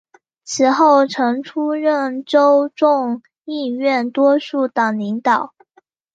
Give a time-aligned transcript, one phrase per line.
[0.43, 5.53] 此后曾出任州众议院多数党领袖。